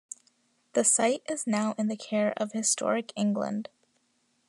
[0.73, 3.69] The site is now in the care of Historic England.